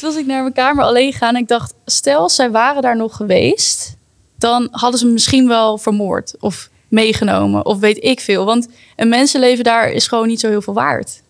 [0.00, 2.96] Toen was ik naar mijn kamer alleen gegaan en ik dacht, stel zij waren daar
[2.96, 3.96] nog geweest,
[4.38, 8.44] dan hadden ze me misschien wel vermoord of meegenomen of weet ik veel.
[8.44, 11.22] Want een mensenleven daar is gewoon niet zo heel veel waard.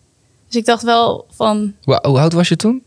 [0.47, 2.83] Dus ik dacht wel van Hoe, hoe oud was je toen?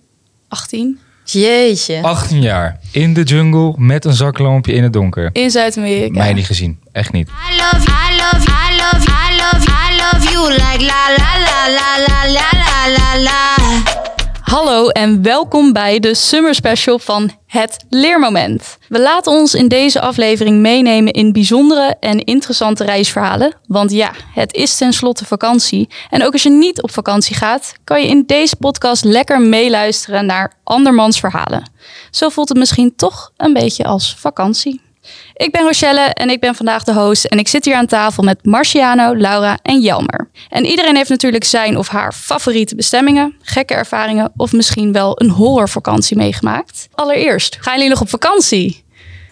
[0.48, 2.02] 18 Jeetje.
[2.02, 2.80] 18 jaar.
[2.92, 5.30] In de jungle met een zaklampje in het donker.
[5.32, 6.18] in Zuid-Amerika.
[6.18, 6.78] Mij niet gezien.
[6.92, 7.28] Echt niet.
[7.28, 10.50] I love you, I love you, I love you, I love you, I love you
[10.50, 13.63] like la la la la la la la la la.
[14.54, 18.78] Hallo en welkom bij de Summer Special van Het Leermoment.
[18.88, 23.54] We laten ons in deze aflevering meenemen in bijzondere en interessante reisverhalen.
[23.66, 25.88] Want ja, het is tenslotte vakantie.
[26.10, 30.26] En ook als je niet op vakantie gaat, kan je in deze podcast lekker meeluisteren
[30.26, 31.70] naar andermans verhalen.
[32.10, 34.83] Zo voelt het misschien toch een beetje als vakantie.
[35.34, 37.24] Ik ben Rochelle en ik ben vandaag de host.
[37.24, 40.28] En ik zit hier aan tafel met Marciano, Laura en Jelmer.
[40.48, 45.30] En iedereen heeft natuurlijk zijn of haar favoriete bestemmingen, gekke ervaringen of misschien wel een
[45.30, 46.88] horrorvakantie meegemaakt.
[46.94, 48.84] Allereerst, gaan jullie nog op vakantie?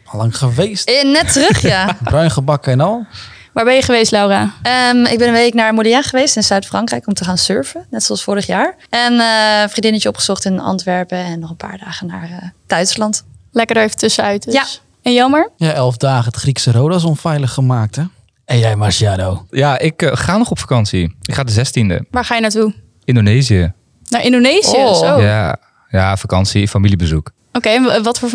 [0.05, 0.89] Al lang geweest.
[0.89, 1.97] Eh, net terug, ja.
[2.05, 3.07] Bruin gebakken en al.
[3.53, 4.53] Waar ben je geweest, Laura?
[4.63, 7.87] Ehm, ik ben een week naar Modiane geweest in Zuid-Frankrijk om te gaan surfen.
[7.91, 8.77] Net zoals vorig jaar.
[8.91, 11.19] En eh, een vriendinnetje opgezocht in Antwerpen.
[11.19, 13.25] En nog een paar dagen naar eh, Duitsland.
[13.53, 14.55] Lekker er even tussenuit dus.
[14.55, 14.65] Ja.
[15.03, 15.51] En Jelmer?
[15.57, 18.03] Ja, elf dagen het Griekse Rodas onveilig gemaakt, hè?
[18.45, 19.47] En jij, Marciano?
[19.51, 21.15] Ja, ik eh, ga nog op vakantie.
[21.23, 22.09] Ik ga de 16e.
[22.11, 22.75] Waar ga je naartoe?
[23.05, 23.73] Indonesië.
[24.09, 24.77] Naar Indonesië?
[24.77, 24.95] Oh.
[24.95, 25.13] Zo.
[25.15, 25.57] Oké, Ja.
[25.91, 27.31] ja, vakantie, familiebezoek.
[27.61, 28.31] en wat voor...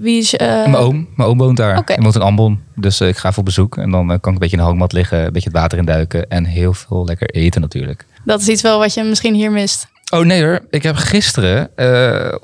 [0.00, 0.34] Wie is...
[0.36, 1.78] eh, Mijn oom, mijn oom woont daar.
[1.78, 1.92] Oké.
[1.92, 2.60] Hij woont in Ambon.
[2.76, 3.76] Dus eh, ik ga op bezoek.
[3.76, 5.24] En dan kan ik een beetje in de hangmat liggen.
[5.24, 6.28] Een beetje het water induiken.
[6.28, 8.06] En heel veel lekker eten natuurlijk.
[8.24, 9.90] Dat is iets wel wat je misschien hier mist.
[10.12, 12.34] Oh nee hoor, ik heb gisteren eh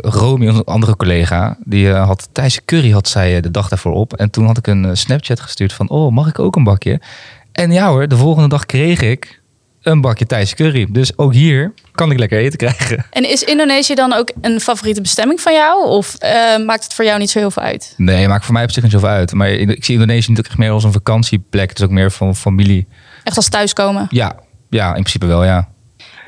[0.00, 3.92] Romy, een andere collega, die eh, had Thijs curry had zij eh, de dag daarvoor
[3.92, 4.14] op.
[4.14, 7.00] En toen had ik een eh, Snapchat gestuurd van, oh mag ik ook een bakje?
[7.52, 9.42] En ja hoor, de volgende dag kreeg ik
[9.84, 10.86] een bakje Thijs curry.
[10.90, 13.06] Dus ook hier kan ik lekker eten krijgen.
[13.10, 15.86] En is Indonesië dan ook een favoriete bestemming van jou?
[15.86, 17.94] Of eh, maakt het voor jou niet zo heel veel uit?
[17.96, 19.32] Nee, maakt voor mij op zich niet zoveel uit.
[19.32, 21.68] Maar ik zie Indonesië echt meer als een vakantieplek.
[21.68, 22.86] Het is ook meer van familie.
[23.24, 24.06] Echt als thuiskomen?
[24.10, 24.36] Ja,
[24.70, 25.68] ja, in principe wel ja.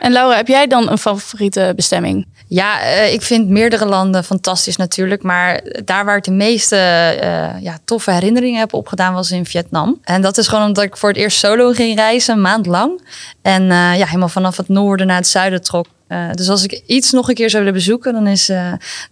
[0.00, 2.26] En Laura, heb jij dan een favoriete bestemming?
[2.48, 5.22] Ja, eh, ik vind meerdere landen fantastisch natuurlijk.
[5.22, 9.98] Maar daar waar ik de meeste eh, ja, toffe herinneringen heb opgedaan was in Vietnam.
[10.02, 13.02] En dat is gewoon omdat ik voor het eerst solo ging reizen, een maand lang.
[13.42, 15.86] En eh, ja, helemaal vanaf het noorden naar het zuiden trok.
[16.32, 18.50] Dus als ik iets nog een keer zou willen bezoeken, dan is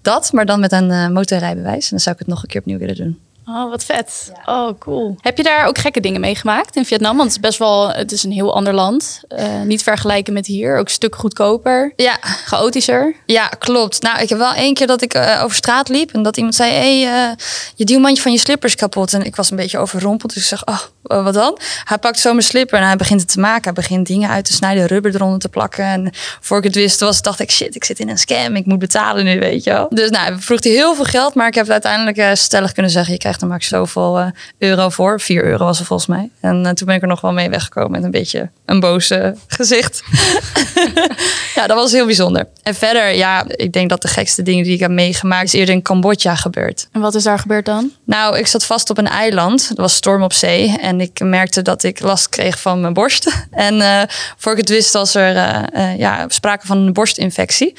[0.03, 0.33] dat.
[0.33, 1.83] Maar dan met een motorrijbewijs.
[1.83, 3.24] En dan zou ik het nog een keer opnieuw willen doen.
[3.47, 4.32] Oh, wat vet.
[4.47, 5.16] Oh, cool.
[5.21, 7.16] Heb je daar ook gekke dingen meegemaakt in Vietnam?
[7.16, 9.21] Want het is best wel, het is een heel ander land.
[9.28, 10.78] Eh, niet vergelijken met hier.
[10.78, 11.93] Ook een stuk goedkoper.
[11.97, 13.15] Ja, Chaotischer.
[13.27, 14.03] Ja, klopt.
[14.03, 16.54] Nou, ik heb wel één keer dat ik eh, over straat liep en dat iemand
[16.54, 17.37] zei: Hé, hey, eh,
[17.75, 19.12] je duwmandje van je slippers kapot.
[19.12, 20.34] En ik was een beetje overrompeld.
[20.34, 21.59] Dus ik zeg: Oh, eh, wat dan?
[21.84, 23.65] Hij pakt zo mijn slipper en hij begint het te maken.
[23.65, 25.84] Hij begint dingen uit te snijden, rubber eronder te plakken.
[25.84, 26.10] En
[26.41, 28.56] voor ik het wist, was, dacht ik: Shit, ik zit in een scam.
[28.56, 29.87] Ik moet betalen nu, weet je wel.
[29.88, 33.12] Dus nou, vroeg hij heel veel geld, maar ik heb het uiteindelijk stellig kunnen zeggen:
[33.12, 34.27] Je krijgt er max zoveel eh,
[34.59, 35.21] euro voor.
[35.21, 36.31] 4 euro was er volgens mij.
[36.41, 39.11] En eh, toen ben ik er nog wel mee weggekomen met een beetje een boos
[39.11, 40.03] eh, gezicht.
[41.55, 42.49] Ja, dat was heel bijzonder.
[42.62, 45.45] En verder, ja, ik denk dat de gekste dingen die ik heb meegemaakt...
[45.45, 46.89] is eerder in Cambodja gebeurd.
[46.93, 47.93] En wat is daar gebeurd dan?
[48.05, 49.71] Nou, ik zat vast op een eiland.
[49.75, 50.78] Er was storm op zee.
[50.78, 53.31] En ik merkte dat ik last kreeg van mijn borst.
[53.51, 54.03] En eh,
[54.37, 55.34] voor ik het wist was er
[55.99, 57.75] ja, sprake van een borstinfectie.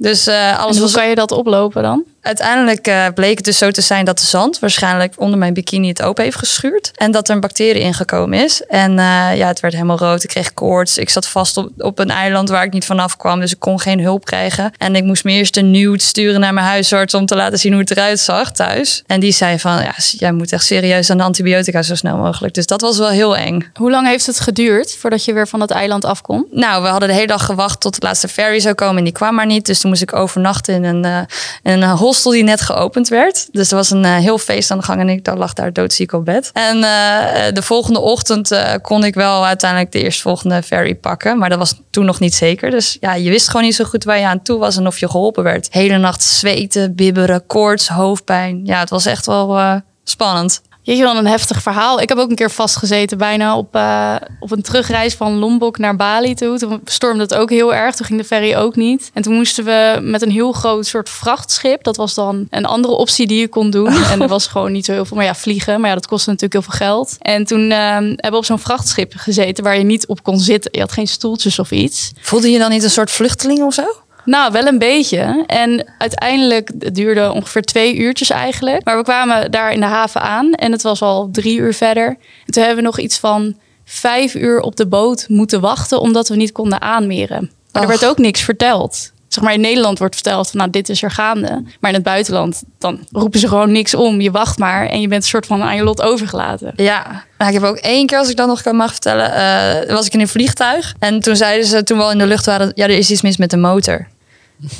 [0.00, 0.94] Dus eh, En alles hoe was...
[0.94, 2.04] kan je dat oplopen dan?
[2.22, 5.88] Uiteindelijk eh, bleek het dus zo te zijn dat de zand waarschijnlijk onder mijn bikini
[5.88, 6.90] het open heeft geschuurd.
[6.94, 8.62] En dat er een bacterie ingekomen is.
[8.62, 10.22] En eh, ja, het werd helemaal rood.
[10.22, 10.98] Ik kreeg koorts.
[10.98, 13.40] Ik zat vast op, op een eiland waar ik niet vanaf kwam.
[13.40, 14.72] Dus ik kon geen hulp krijgen.
[14.78, 17.72] En ik moest me eerst een nude sturen naar mijn huisarts om te laten zien
[17.72, 19.02] hoe het eruit zag thuis.
[19.06, 22.54] En die zei van, ja, jij moet echt serieus aan de antibiotica zo snel mogelijk.
[22.54, 23.70] Dus dat was wel heel eng.
[23.74, 26.52] Hoe lang heeft het geduurd voordat je weer van dat eiland afkomt?
[26.52, 29.12] Nou, we hadden de hele dag gewacht tot de laatste ferry zou komen en die
[29.12, 29.66] kwam maar niet.
[29.66, 33.48] Dus toen moest ik overnachten in een, eh, een hostel die net geopend werd.
[33.52, 36.12] Dus er was een eh, heel feest aan de gang en ik lag daar doodziek
[36.12, 36.50] op bed.
[36.52, 41.38] En eh, de volgende ochtend eh, kon ik wel uiteindelijk de eerstvolgende ferry pakken.
[41.38, 42.70] Maar dat was toen nog niet zeker.
[42.70, 44.98] Dus ja, je wist gewoon niet zo goed waar je aan toe was en of
[44.98, 45.68] je geholpen werd.
[45.70, 48.60] Hele nacht zweten, bibberen, koorts, hoofdpijn.
[48.64, 50.62] Ja, het was echt wel eh, spannend.
[50.90, 52.00] Jeetje, wel een heftig verhaal.
[52.00, 55.96] Ik heb ook een keer vastgezeten bijna op, eh, op een terugreis van Lombok naar
[55.96, 56.58] Bali toe.
[56.58, 57.94] Toen stormde het ook heel erg.
[57.94, 59.10] Toen ging de ferry ook niet.
[59.14, 61.82] En toen moesten we met een heel groot soort vrachtschip.
[61.82, 63.88] Dat was dan een andere optie die je kon doen.
[64.10, 65.16] En er was gewoon niet zo heel veel.
[65.16, 65.80] Maar ja, vliegen.
[65.80, 67.16] Maar ja, dat kostte natuurlijk heel veel geld.
[67.18, 70.70] En toen eh, hebben we op zo'n vrachtschip gezeten waar je niet op kon zitten.
[70.74, 72.12] Je had geen stoeltjes of iets.
[72.20, 73.84] Voelde je dan niet een soort vluchteling of zo?
[74.24, 75.44] Nou, wel een beetje.
[75.46, 78.84] En uiteindelijk, het duurde ongeveer twee uurtjes eigenlijk.
[78.84, 82.08] Maar we kwamen daar in de haven aan en het was al drie uur verder.
[82.46, 86.28] En toen hebben we nog iets van vijf uur op de boot moeten wachten, omdat
[86.28, 87.50] we niet konden aanmeren.
[87.72, 89.12] Maar er werd ook niks verteld.
[89.34, 91.62] Zeg maar in Nederland wordt verteld, van, nou dit is er gaande.
[91.80, 94.20] Maar in het buitenland, dan roepen ze gewoon niks om.
[94.20, 96.72] Je wacht maar en je bent een soort van aan je lot overgelaten.
[96.76, 99.94] Ja, nou, ik heb ook één keer, als ik dat nog kan mag vertellen, eh,
[99.94, 100.94] was ik in een vliegtuig.
[100.98, 103.22] En toen zeiden ze, toen we al in de lucht waren, ja, er is iets
[103.22, 104.06] mis met de motor.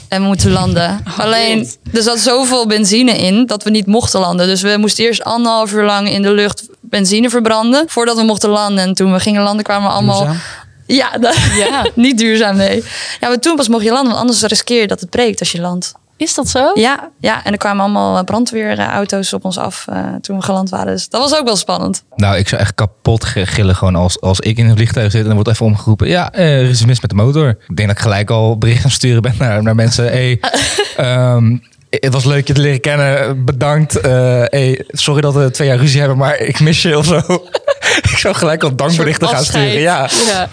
[0.09, 1.03] En we moeten landen.
[1.17, 4.47] Alleen, er zat zoveel benzine in dat we niet mochten landen.
[4.47, 8.49] Dus we moesten eerst anderhalf uur lang in de lucht benzine verbranden voordat we mochten
[8.49, 8.85] landen.
[8.85, 10.29] En toen we gingen landen kwamen we allemaal...
[10.95, 11.87] Ja, dat, Ja.
[11.95, 12.85] niet duurzaam, nee.
[13.21, 15.53] Ja, maar toen pas mocht je landen, want anders riskeer je dat het breekt als
[15.53, 15.95] je landt.
[16.21, 16.71] Is dat zo?
[16.75, 20.93] Ja, ja, en er kwamen allemaal brandweerauto's op ons af eh, toen we geland waren.
[20.93, 22.05] Dus dat was ook wel spannend.
[22.17, 25.29] Nou, ik zou echt kapot gillen gewoon als, als ik in een vliegtuig zit en
[25.29, 26.09] er wordt even omgeroepen.
[26.09, 27.49] Ja, eh, er is iets mis met de motor.
[27.49, 30.05] Ik denk dat ik gelijk al bericht aan sturen ben naar, naar mensen.
[30.05, 30.41] Hey,
[30.97, 31.57] ehm,
[31.91, 33.45] het was leuk je te leren kennen.
[33.45, 34.01] Bedankt.
[34.01, 34.11] Eh,
[34.45, 37.17] hey, sorry dat we twee jaar ruzie hebben, maar ik mis je of zo.
[38.11, 39.81] ik zou gelijk al dankberichten gaan sturen.
[39.81, 40.09] Ja.
[40.27, 40.49] ja.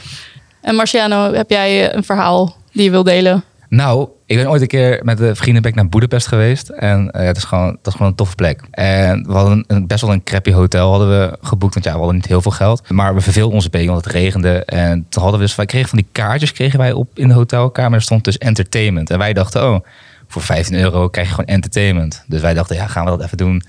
[0.68, 3.44] En Marciano, heb jij eh, een verhaal die je wil delen?
[3.70, 6.70] Nou, ik ben ooit een keer met de ik naar Boedapest geweest.
[6.70, 8.62] En eh, het, is gewoon, dat is gewoon een toffe plek.
[8.72, 11.74] En we hadden een, best wel een crappy hotel hadden we geboekt.
[11.74, 12.90] Want ja, we hadden niet heel veel geld.
[12.90, 14.66] Maar we verveelden ons een beetje, want het regende.
[14.66, 17.98] En toen hadden we dus, kregen van die kaartjes kregen wij op in de hotelkamer.
[17.98, 19.10] Er stond dus entertainment.
[19.10, 19.80] En wij dachten, oh,
[20.28, 22.24] voor 15 euro krijg je gewoon entertainment.
[22.28, 23.64] Dus wij dachten, ja, gaan we dat even doen?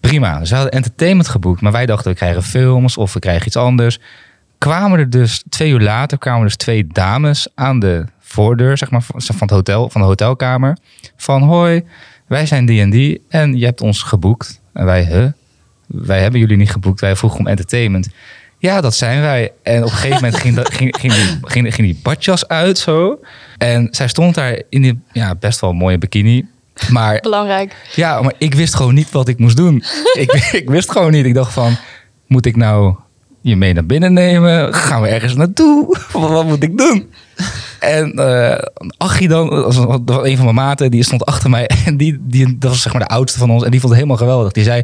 [0.00, 0.38] Prima.
[0.38, 1.60] Dus we hadden entertainment geboekt.
[1.60, 3.98] Maar wij dachten, we krijgen films of we krijgen iets anders
[4.58, 9.02] kwamen er dus twee uur later kwamen dus twee dames aan de voordeur zeg maar,
[9.02, 10.76] van van het hotel, van de hotelkamer.
[11.16, 11.84] Van hoi,
[12.26, 14.60] wij zijn die en die en je hebt ons geboekt.
[14.72, 15.26] En wij, huh?
[15.86, 17.00] Wij hebben jullie niet geboekt.
[17.00, 18.08] Wij vroegen om entertainment.
[18.58, 19.52] Ja, dat zijn wij.
[19.62, 22.78] En op een gegeven moment ging, dat, ging, ging, die, ging, ging die badjas uit
[22.78, 23.20] zo.
[23.58, 26.46] En zij stond daar in die ja, best wel mooie bikini.
[26.90, 27.76] Maar Belangrijk.
[27.94, 29.84] ja, maar ik wist gewoon niet wat ik moest doen.
[30.12, 30.32] ik,
[30.62, 31.24] ik wist gewoon niet.
[31.26, 31.76] Ik dacht van,
[32.26, 32.96] moet ik nou
[33.48, 34.74] je mee naar binnen nemen?
[34.74, 35.98] Gaan we ergens naartoe?
[36.12, 37.10] wat, moet ik doen?
[37.80, 38.64] En eh
[38.96, 41.70] Achie dan, was een van mijn maten, die stond achter mij.
[41.86, 43.64] En die, die, dat was zeg maar de oudste van ons.
[43.64, 44.52] En die vond het helemaal geweldig.
[44.52, 44.82] Die zei,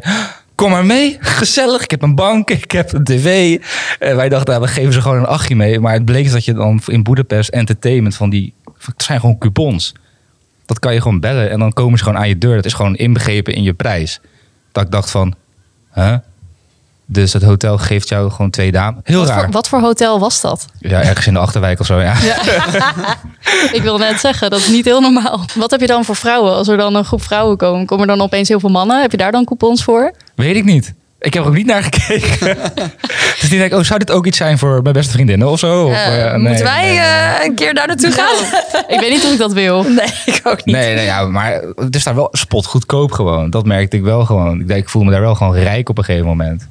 [0.55, 1.83] kom maar mee, gezellig.
[1.83, 3.59] Ik heb een bank, ik heb een tv.
[3.99, 5.79] En wij dachten, nou, we geven ze gewoon een Achie mee.
[5.79, 8.53] Maar het bleek dat je dan in Boedapest entertainment van die...
[8.85, 9.93] Het zijn gewoon coupons.
[10.65, 12.55] Dat kan je gewoon bellen en dan komen ze gewoon aan je deur.
[12.55, 14.19] Dat is gewoon inbegrepen in je prijs.
[14.71, 15.35] Dat ik dacht van,
[15.93, 16.15] huh?
[17.07, 18.99] Dus het hotel geeft jou gewoon twee dames.
[19.03, 19.39] Heel Wat raar.
[19.43, 20.65] voor, wat voor hotel was dat?
[20.79, 22.13] Ja, ergens in de Achterwijk of zo, ja.
[23.71, 25.45] Ik wil net zeggen, dat is niet heel normaal.
[25.55, 26.53] Wat heb je dan voor vrouwen?
[26.53, 29.01] Als er dan een groep vrouwen komen, komen er dan opeens heel veel mannen?
[29.01, 30.11] Heb je daar dan coupons voor?
[30.35, 30.93] Weet ik niet.
[31.19, 32.57] Ik heb er ook niet naar gekeken.
[33.39, 35.59] dus die denk ik, oh, zou dit ook iets zijn voor mijn beste vriendinnen of
[35.59, 35.85] zo?
[35.85, 36.99] Of, Eh, eh, nee, moeten wij nee, nee.
[36.99, 38.35] eh, een keer daar naartoe gaan?
[38.95, 39.83] Ik weet niet of ik dat wil.
[39.83, 40.75] Nee, ik ook niet.
[40.75, 43.49] Nee, nee, ja, maar het is daar wel spot goedkoop gewoon.
[43.49, 44.59] Dat merkte ik wel gewoon.
[44.59, 46.67] Ik, denk, ik voelde me daar wel gewoon rijk op een gegeven moment.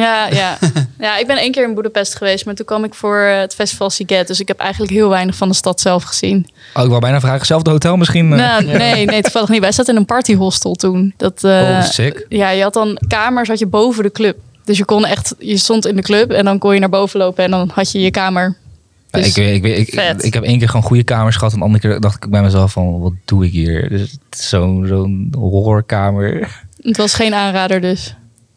[0.00, 0.58] Ja, ja.
[1.06, 3.54] ja, ik ben één keer in Boedapest geweest, maar toen kwam ik voor eh, het
[3.54, 4.26] festival Siget.
[4.26, 6.46] Dus ik heb eigenlijk heel weinig van de stad zelf gezien.
[6.74, 8.32] Oh, ik wou bijna vragen, hetzelfde hotel misschien?
[8.32, 8.38] eh?
[8.38, 9.60] Nou, nee, nee, toevallig niet.
[9.60, 11.14] Wij zaten in een partyhostel toen.
[11.16, 12.26] Dat, eh, Oh, sick.
[12.28, 14.36] Ja, je had dan kamers had je boven de club.
[14.64, 17.18] Dus je kon echt, je stond in de club en dan kon je naar boven
[17.18, 18.56] lopen en dan had je je kamer.
[19.10, 19.62] Dus ik, weet- ik,
[19.94, 21.52] weet- ik, ik heb één keer gewoon goede kamers gehad.
[21.52, 23.88] En de andere keer dacht ik bij mezelf van, wat doe ik hier?
[23.88, 26.48] Dus zo'n zo'n horrorkamer.
[26.82, 28.14] het was geen aanrader dus.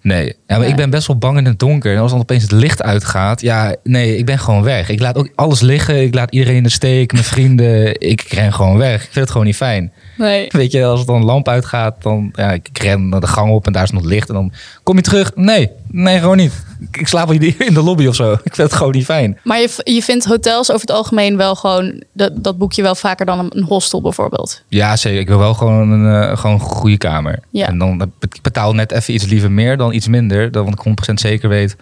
[0.07, 1.95] Nee, ja, maar ik ben best wel bang in het donker.
[1.95, 4.89] En als dan opeens het licht uitgaat, ja, nee, ik ben gewoon weg.
[4.89, 6.01] Ik laat ook alles liggen.
[6.01, 8.00] Ik laat iedereen in de steek, mijn vrienden.
[8.12, 8.95] Ik ren gewoon weg.
[8.95, 9.92] Ik vind het gewoon niet fijn.
[10.18, 10.48] Nee.
[10.50, 13.52] Weet je, als het dan een lamp uitgaat, dan ja, ik ren naar de gang
[13.52, 14.30] op en daar is nog licht.
[14.30, 14.52] En dan
[14.83, 15.31] kom je terug.
[15.35, 16.65] Nee, nee, gewoon niet.
[16.91, 18.31] Ik slaap in in de lobby of zo.
[18.31, 19.39] Ik vind het gewoon niet fijn.
[19.44, 22.95] Maar je, je vindt hotels over het algemeen wel gewoon, dat, dat boek je wel
[22.95, 24.63] vaker dan een, hostel bijvoorbeeld.
[24.67, 25.19] Ja, zeker.
[25.19, 27.39] Ik wil wel gewoon een eh, gewoon een goede kamer.
[27.49, 27.67] Ja.
[27.67, 30.51] En dan ik betaal net even iets liever meer dan iets minder.
[30.51, 31.75] Dan want ik 100% zeker weet,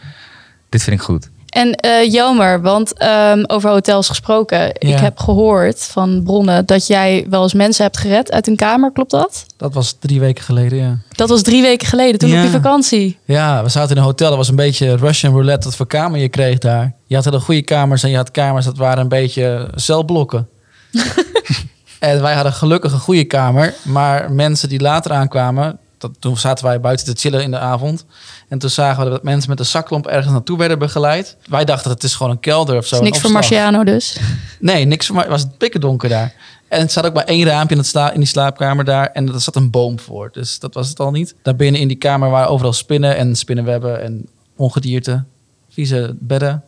[0.69, 1.29] dit vind ik goed.
[1.55, 1.75] En
[2.12, 4.67] Jelmer, want ehm, over hotels gesproken.
[4.77, 8.91] Ik heb gehoord van bronnen dat jij wel eens mensen hebt gered uit een kamer.
[8.91, 9.45] Klopt dat?
[9.57, 10.97] Dat was drie weken geleden, ja.
[11.09, 12.38] Dat was drie weken geleden, toen Ja.
[12.38, 13.17] op je vakantie.
[13.25, 14.27] Ja, we zaten in een hotel.
[14.27, 16.93] Dat was een beetje Russian roulette wat voor kamer je kreeg daar.
[17.05, 20.47] Je had hele goede kamers en je had kamers dat waren een beetje celblokken.
[22.00, 23.74] en wij hadden gelukkig een goede kamer.
[23.83, 25.77] Maar mensen die later aankwamen...
[25.97, 28.05] Dat, toen zaten wij buiten te chillen in de avond.
[28.49, 31.37] En toen zagen we dat mensen met een zaklamp ergens naartoe werden begeleid.
[31.49, 32.95] Wij dachten het is gewoon een kelder of zo.
[32.95, 33.31] Is niks voor.
[33.31, 34.17] Marciano dus.
[34.59, 35.17] Nee, niks voor.
[35.17, 36.33] Het was pikken donker daar.
[36.67, 39.07] En het zat ook maar één raampje in, het in die slaapkamer daar.
[39.07, 40.29] En er zat een boom voor.
[40.31, 41.35] Dus dat was het al niet.
[41.41, 45.23] Daarbinnen in die kamer waren overal spinnen en spinnenwebben en ongedierte.
[45.69, 46.63] Vieze bedden.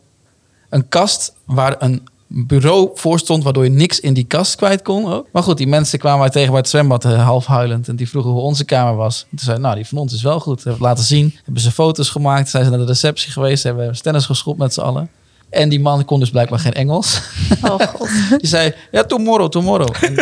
[0.68, 5.12] Een kast waar een bureau voor stond, waardoor je niks in die kast kwijt kon.
[5.12, 5.26] Ook.
[5.32, 7.88] Maar goed, die mensen kwamen wij tegen bij het zwembad eh, half huilend.
[7.88, 9.22] En die vroegen hoe onze kamer was.
[9.22, 10.64] En toen zei nou, die van ons is wel goed.
[10.64, 11.34] Hebben we laten zien.
[11.44, 12.48] Hebben ze foto's gemaakt.
[12.48, 13.62] Zijn ze naar de receptie geweest.
[13.62, 15.10] Hebben we tennis geschopt met z'n allen.
[15.50, 17.20] En die man kon dus blijkbaar geen Engels.
[17.62, 18.08] Oh god.
[18.38, 20.04] Die zei, ja, tomorrow, tomorrow.
[20.04, 20.14] En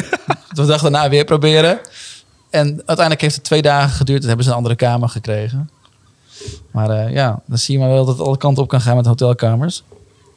[0.52, 1.78] de dag daarna weer proberen.
[2.50, 4.20] En uiteindelijk heeft het twee dagen geduurd.
[4.20, 5.70] En hebben ze een andere kamer gekregen.
[6.70, 8.96] Maar eh, ja, dan zie je maar wel dat het alle kanten op kan gaan
[8.96, 9.82] met hotelkamers.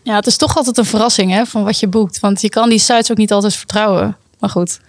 [0.04, 2.20] Ja, het is toch altijd een verrassing hè, van wat je boekt.
[2.20, 4.18] Want je kan die sites ook niet altijd vertrouwen.
[4.40, 4.80] Maar goed.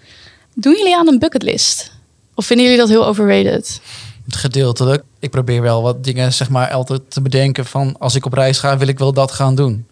[0.54, 1.92] Doen jullie aan een bucketlist?
[2.34, 3.80] Of vinden jullie dat heel overrated?
[4.28, 5.02] Gedeeltelijk.
[5.18, 8.58] Ik probeer wel wat dingen zeg maar altijd te bedenken van als ik op reis
[8.58, 9.86] ga wil ik wel dat gaan doen.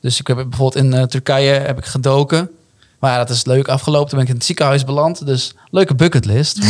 [0.00, 2.50] Dus ik heb bijvoorbeeld in eh, Turkije heb ik gedoken.
[2.98, 4.08] Maar ja, dat is leuk afgelopen.
[4.08, 5.26] Toen ben ik in het ziekenhuis beland.
[5.26, 6.58] Dus leuke bucketlist.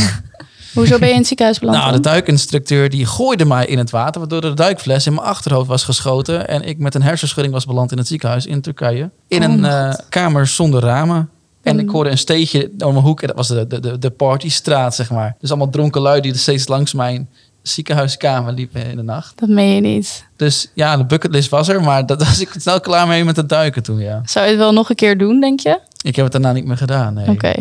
[0.74, 1.78] Hoezo ben je in het ziekenhuis beland?
[1.78, 5.68] Nou, de duikinstructeur die gooide mij in het water, waardoor de duikfles in mijn achterhoofd
[5.68, 6.48] was geschoten.
[6.48, 9.10] En ik met een hersenschudding was beland in het ziekenhuis in Turkije.
[9.28, 11.28] In Oh, een eh, kamer zonder ramen.
[11.62, 13.20] En ik hoorde een steegje om mijn hoek.
[13.20, 15.36] En dat was de, de, de, partystraat, zeg maar.
[15.40, 17.28] Dus allemaal dronken lui die er steeds langs mijn
[17.62, 19.38] ziekenhuiskamer liepen in de nacht.
[19.38, 20.24] Dat meen je niet.
[20.36, 21.82] Dus ja, de bucketlist was er.
[21.82, 24.20] Maar dat was ik snel klaar mee met het duiken toen, ja.
[24.24, 25.78] Zou je het wel nog een keer doen, denk je?
[26.02, 27.28] Ik heb het daarna niet meer gedaan, nee.
[27.28, 27.52] Oké.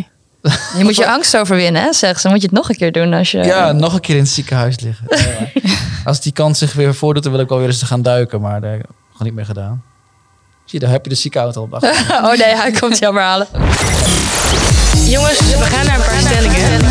[0.77, 2.21] Je moet je angst overwinnen, hè, zeg ze.
[2.21, 3.37] Dan moet je het nog een keer doen als je...
[3.43, 5.07] Ja, nog een keer in het ziekenhuis liggen.
[6.05, 8.41] Als die kans zich weer voordoet, dan wil ik wel weer eens gaan duiken.
[8.41, 9.83] Maar daar heb ik gewoon niet meer gedaan.
[10.65, 11.81] Zie je, daar heb je de ziekenauto al.
[12.29, 13.47] Oh nee, hij komt jou maar halen.
[15.05, 16.81] Jongens, we gaan naar een paar stellingen.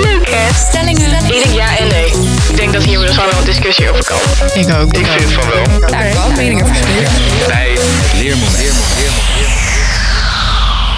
[0.00, 0.52] Leuk hè?
[0.68, 1.12] Stellingen.
[1.24, 2.06] Ik denk ja en nee.
[2.48, 4.18] Ik denk dat hier dus gewoon wel een discussie over kan.
[4.54, 4.92] Ik ook.
[4.92, 5.90] Ik vind van wel.
[5.90, 7.46] Daar heb ik meningen verschillend.
[7.46, 9.11] Bij het leermoment.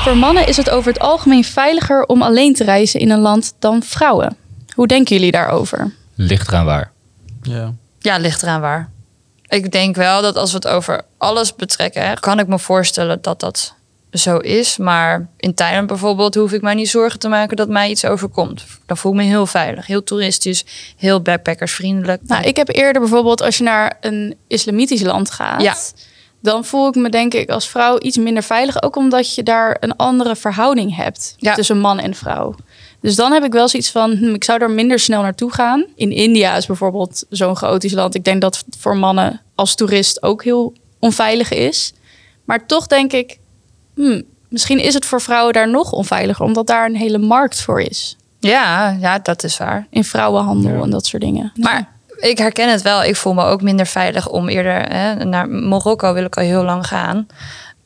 [0.05, 3.55] Voor mannen is het over het algemeen veiliger om alleen te reizen in een land
[3.59, 4.37] dan vrouwen.
[4.75, 5.93] Hoe denken jullie daarover?
[6.15, 6.91] Ligt eraan waar.
[7.43, 7.73] Ja.
[7.99, 8.91] Ja, ligt eraan waar.
[9.49, 13.23] Ik denk wel dat als we het over alles betrekken, hè, kan ik me voorstellen
[13.23, 13.75] dat dat
[14.13, 14.77] zo is.
[14.77, 18.65] Maar in Thailand bijvoorbeeld hoef ik mij niet zorgen te maken dat mij iets overkomt.
[18.87, 20.65] Dan voel ik me heel veilig, heel toeristisch,
[20.97, 22.21] heel backpackersvriendelijk.
[22.27, 25.75] Nou, ik heb eerder bijvoorbeeld als je naar een islamitisch land gaat, Ja.
[26.45, 28.83] Dan voel ik me denk ik als vrouw iets minder veilig.
[28.83, 31.55] Ook omdat je daar een andere verhouding hebt Ja.
[31.55, 32.55] tussen man en vrouw.
[33.01, 35.85] Dus dan heb ik wel zoiets van, hm, ik zou daar minder snel naartoe gaan.
[35.95, 38.15] In India is bijvoorbeeld zo'n chaotisch land.
[38.15, 41.93] Ik denk dat het voor mannen als toerist ook heel onveilig is.
[42.45, 43.39] Maar toch denk ik,
[43.95, 47.81] hm, misschien is het voor vrouwen daar nog onveiliger, omdat daar een hele markt voor
[47.81, 48.17] is.
[48.41, 49.87] Ja, ja, dat is waar.
[49.91, 51.53] In vrouwenhandel en dat soort dingen.
[51.55, 53.05] Maar ik herken het wel.
[53.05, 56.65] Ik voel me ook minder veilig om eerder hè, naar Marokko wil ik al heel
[56.65, 57.27] lang gaan.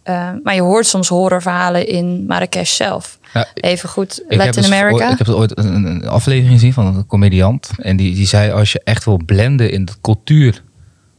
[0.03, 3.19] Eh, maar je hoort soms horrorverhalen in Marrakesh zelf.
[3.33, 5.11] Ja, Even goed, Latin dus America.
[5.11, 7.71] ik heb ooit een, een aflevering gezien van een comediant.
[7.79, 10.63] En die, die zei, als je echt wil blenden in de cultuur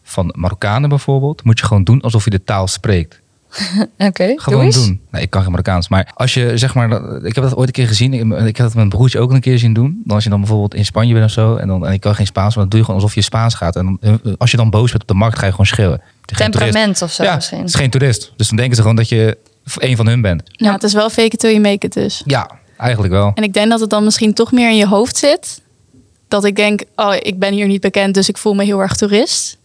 [0.04, 3.22] van Marokkanen bijvoorbeeld, moet je gewoon doen alsof je de taal spreekt.
[3.98, 4.76] Oké, doe Gewoon eens.
[4.76, 5.02] doen.
[5.12, 5.88] Nee, ik kan geen Marokkaans.
[5.88, 8.14] Maar als je zeg maar, dat- ik heb dat ooit een keer gezien.
[8.14, 10.02] Ik, ik heb dat mijn broertje ook een keer zien doen.
[10.06, 11.56] Dan als je dan bijvoorbeeld in Spanje bent of zo.
[11.56, 13.54] En, dan, en ik kan geen Spaans, maar dan doe je gewoon alsof je Spaans
[13.56, 13.76] gaat.
[13.76, 16.02] En dan, eh, als je dan boos bent op de markt, ga je gewoon schreeuwen.
[16.26, 17.58] Temperament of zo ja, misschien.
[17.60, 18.34] het is geen toerist.
[18.36, 19.38] Dus dan denken ze gewoon dat je
[19.78, 20.44] een van hun bent.
[20.46, 22.22] Ja, het is wel fake it till you make it dus.
[22.26, 23.32] Ja, eigenlijk wel.
[23.36, 25.62] En ik denk dat het dan misschien toch meer in je hoofd zit.
[26.28, 28.96] Dat ik denk, oh, ik ben hier niet bekend, dus ik voel me heel erg
[28.96, 29.58] toerist.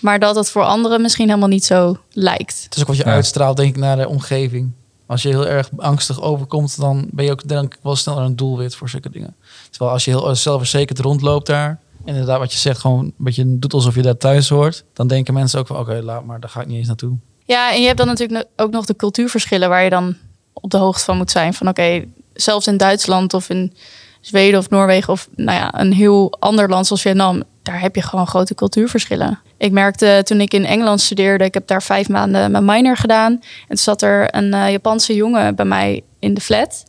[0.00, 2.62] Maar dat het voor anderen misschien helemaal niet zo lijkt.
[2.64, 3.10] Het is ook wat je Ja.
[3.12, 4.70] uitstraalt, denk ik, naar de omgeving.
[5.06, 8.36] Als je heel erg angstig overkomt, dan ben je ook denk ik wel sneller een
[8.36, 9.36] doelwit voor zulke dingen.
[9.70, 11.68] Terwijl als je heel zelfverzekerd rondloopt daar,
[12.04, 15.06] en inderdaad wat je zegt, gewoon een beetje doet alsof je daar thuis hoort, dan
[15.06, 17.16] denken mensen ook van, oké, laat maar, daar ga ik niet eens naartoe.
[17.44, 20.16] Ja, en je hebt dan natuurlijk ook nog de cultuurverschillen waar je dan
[20.52, 21.54] op de hoogte van moet zijn.
[21.54, 22.04] Van oké,
[22.34, 23.72] zelfs in Duitsland of in
[24.20, 28.02] Zweden of Noorwegen of nou ja, een heel ander land zoals Vietnam, daar heb je
[28.02, 29.38] gewoon grote cultuurverschillen.
[29.56, 33.40] Ik merkte toen ik in Engeland studeerde, ik heb daar vijf maanden mijn minor gedaan.
[33.68, 36.84] En zat er een eh, Japanse jongen bij mij in de flat.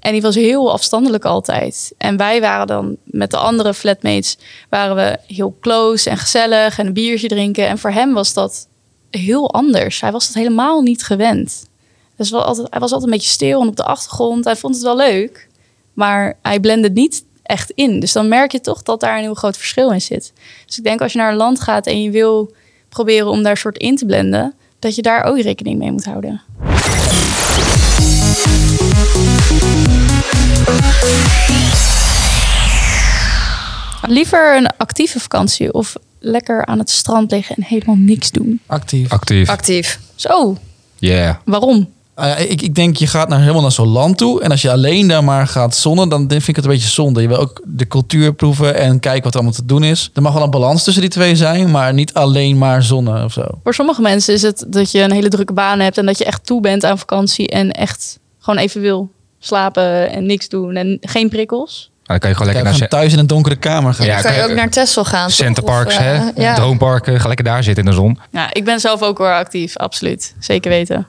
[0.00, 1.94] En die was heel afstandelijk altijd.
[1.98, 4.38] En wij waren dan met de andere flatmates
[4.68, 7.68] waren we heel close en gezellig en een biertje drinken.
[7.68, 8.68] En voor hem was dat
[9.10, 10.00] heel anders.
[10.00, 11.66] Hij was dat helemaal niet gewend.
[12.16, 14.44] Dus wel altijd, hij was altijd een beetje stil en op de achtergrond.
[14.44, 15.48] Hij vond het wel leuk,
[15.92, 18.00] maar hij blendde niet echt in.
[18.00, 20.32] Dus dan merk je toch dat daar een heel groot verschil in zit.
[20.66, 22.52] Dus ik denk als je naar een land gaat en je wil
[22.88, 26.40] proberen om daar soort in te blenden, dat je daar ook rekening mee moet houden.
[34.06, 38.60] Liever een actieve vakantie of lekker aan het strand liggen en helemaal niks doen.
[38.66, 39.12] Actief.
[39.12, 39.48] Actief.
[39.48, 39.98] Actief.
[40.14, 40.56] Zo,
[40.98, 41.36] Yeah.
[41.44, 41.92] waarom?
[42.28, 44.42] Ja, ik, ik denk, je gaat naar, helemaal naar zo'n land toe.
[44.42, 47.20] En als je alleen daar maar gaat zonnen, dan vind ik het een beetje zonde.
[47.22, 50.10] Je wil ook de cultuur proeven en kijken wat er allemaal te doen is.
[50.14, 53.32] Er mag wel een balans tussen die twee zijn, maar niet alleen maar zonnen of
[53.32, 53.44] zo.
[53.62, 56.24] Voor sommige mensen is het dat je een hele drukke baan hebt en dat je
[56.24, 60.98] echt toe bent aan vakantie en echt gewoon even wil slapen en niks doen en
[61.00, 61.90] geen prikkels.
[62.02, 64.06] dan kan je gewoon lekker naar thuis in een donkere kamer gaan.
[64.06, 65.30] Ja, kan je kan je- ook naar Texel gaan.
[65.30, 66.54] Centerparks, eh, ja.
[66.54, 67.20] Droomparken.
[67.20, 68.18] Ga lekker daar zitten in de zon.
[68.30, 70.34] Ja, ik ben zelf ook wel actief, absoluut.
[70.40, 71.06] Zeker weten.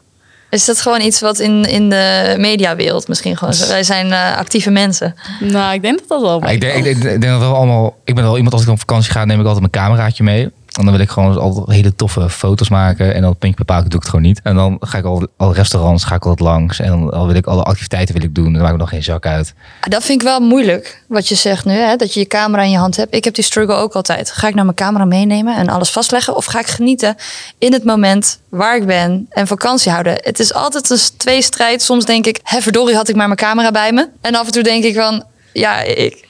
[0.53, 3.67] Is dat gewoon iets wat in, in de mediawereld misschien gewoon zo?
[3.67, 5.15] Wij zijn eh, actieve mensen.
[5.39, 7.55] Nou, ik denk dat dat wel Ja, ik, denk, ik, denk, ik denk dat wel
[7.55, 7.95] allemaal.
[8.03, 10.49] Ik ben wel iemand als ik op vakantie ga, neem ik altijd mijn cameraatje mee.
[10.73, 13.13] En dan wil ik gewoon altijd hele toffe foto's maken.
[13.13, 14.39] En dan puntje bepaald doe ik het gewoon niet.
[14.43, 16.79] En dan ga ik al alle restaurants ga ik altijd langs.
[16.79, 18.53] En dan al wil ik alle activiteiten wil ik doen.
[18.53, 19.53] Dan maak ik nog geen zak uit.
[19.81, 21.73] Dat vind ik wel moeilijk, wat je zegt nu.
[21.73, 21.95] Hè?
[21.95, 23.15] Dat je je camera in je hand hebt.
[23.15, 24.31] Ik heb die struggle ook altijd.
[24.31, 26.35] Ga ik nou mijn camera meenemen en alles vastleggen?
[26.35, 27.15] Of ga ik genieten
[27.57, 30.13] in het moment waar ik ben en vakantie houden?
[30.21, 31.81] Het is altijd een tweestrijd.
[31.81, 34.07] Soms denk ik, hè verdorie had ik maar mijn camera bij me.
[34.21, 36.25] En af en toe denk ik van, ja, ik, ik,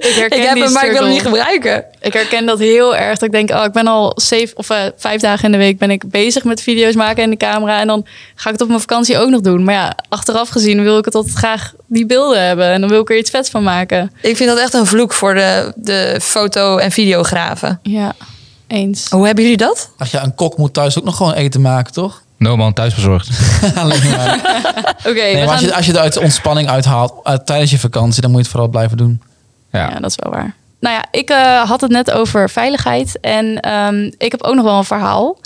[0.00, 1.84] herken heb die hem, maar ik wil hem niet gebruiken.
[2.00, 3.18] Ik herken dat heel erg.
[3.18, 5.78] Dat ik denk, oh, ik ben al zeven of eh, vijf dagen in de week
[5.78, 7.80] ben ik bezig met video's maken in de camera.
[7.80, 9.64] En dan ga ik het op mijn vakantie ook nog doen.
[9.64, 12.66] Maar ja, achteraf gezien wil ik het altijd graag die beelden hebben.
[12.66, 14.12] En dan wil ik er iets vets van maken.
[14.22, 17.80] Ik vind dat echt een vloek voor de, de foto- en videografen.
[17.82, 18.12] Ja,
[18.66, 19.06] eens.
[19.10, 19.90] Hoe hebben jullie dat?
[19.96, 22.22] Ach ja, een kok moet thuis ook nog gewoon eten maken, toch?
[22.40, 23.28] No man, thuisbezorgd.
[23.74, 24.40] Alleen maar.
[25.08, 28.30] Oké, Nee, als je, als je er uit ontspanning uithaalt uit, tijdens je vakantie, dan
[28.30, 29.22] moet je het vooral blijven doen.
[29.72, 29.90] Ja.
[29.90, 30.54] Ja, dat is wel waar.
[30.80, 33.20] Nou ja, ik eh, had het net over veiligheid.
[33.20, 35.38] En ehm, ik heb ook nog wel een verhaal.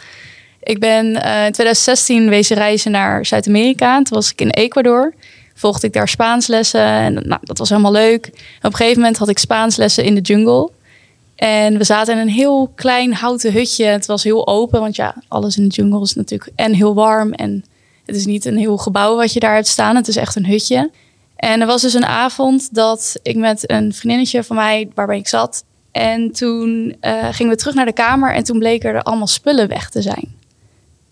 [0.62, 3.94] Ik ben eh, in 2016 wezen reizen naar Zuid-Amerika.
[3.94, 5.14] Toen was ik in Ecuador.
[5.54, 6.84] Volgde ik daar Spaanslessen.
[6.84, 8.26] En nou, dat was helemaal leuk.
[8.26, 10.70] En op een gegeven moment had ik Spaanslessen in de jungle.
[11.44, 13.84] En we zaten in een heel klein houten hutje.
[13.84, 17.32] Het was heel open, want ja, alles in de jungle is natuurlijk en heel warm.
[17.32, 17.64] En
[18.04, 19.96] het is niet een heel gebouw wat je daar hebt staan.
[19.96, 20.90] Het is echt een hutje.
[21.36, 25.28] En er was dus een avond dat ik met een vriendinnetje van mij, waarbij ik
[25.28, 25.64] zat.
[25.92, 29.68] En toen eh, gingen we terug naar de kamer en toen bleken er allemaal spullen
[29.68, 30.34] weg te zijn.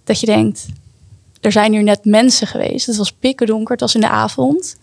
[0.05, 0.67] Dat je denkt,
[1.41, 2.87] er zijn hier net mensen geweest.
[2.87, 4.77] Het was pikken donker, het was in de avond.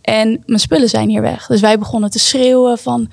[0.00, 1.46] En mijn spullen zijn hier weg.
[1.46, 3.10] Dus wij begonnen te schreeuwen van,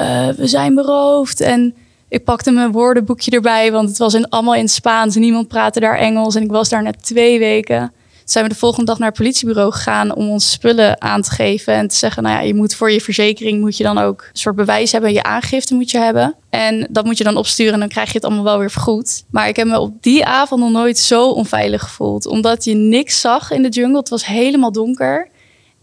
[0.00, 1.40] eh, we zijn beroofd.
[1.40, 1.74] En
[2.08, 5.14] ik pakte mijn woordenboekje erbij, want het was in, allemaal in Spaans.
[5.14, 6.34] En niemand praatte daar Engels.
[6.34, 7.92] En ik was daar net twee weken.
[8.24, 11.74] Zijn we de volgende dag naar het politiebureau gegaan om onze spullen aan te geven.
[11.74, 14.38] En te zeggen, nou ja, je moet voor je verzekering moet je dan ook een
[14.38, 15.12] soort bewijs hebben.
[15.12, 16.34] Je aangifte moet je hebben.
[16.50, 19.24] En dat moet je dan opsturen en dan krijg je het allemaal wel weer vergoed.
[19.30, 22.26] Maar ik heb me op die avond nog nooit zo onveilig gevoeld.
[22.26, 23.98] Omdat je niks zag in de jungle.
[23.98, 25.28] Het was helemaal donker.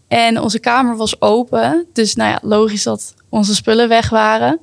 [0.08, 1.86] En onze kamer was open.
[1.92, 4.58] Dus nou ja, logisch dat onze spullen weg waren.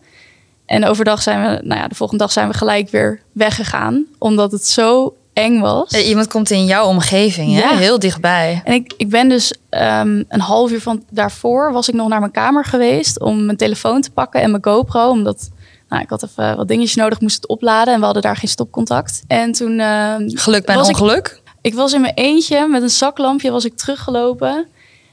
[0.65, 4.05] En overdag zijn we, nou ja, de volgende dag zijn we gelijk weer weggegaan.
[4.17, 5.89] Omdat het zo eng was.
[5.91, 7.60] Eh, Iemand komt in jouw omgeving, hè?
[7.60, 7.77] Ja.
[7.77, 8.62] heel dichtbij.
[8.63, 12.19] En ik, ik ben dus ehm, een half uur van daarvoor was ik nog naar
[12.19, 15.10] mijn kamer geweest om mijn telefoon te pakken en mijn GoPro.
[15.10, 15.49] Omdat
[15.89, 18.49] nou, ik had even wat dingetjes nodig, moest het opladen en we hadden daar geen
[18.49, 19.23] stopcontact.
[19.27, 21.41] En toen ehm, Geluk bij Was ik- ongeluk.
[21.62, 24.67] ik was in mijn eentje met een zaklampje was ik teruggelopen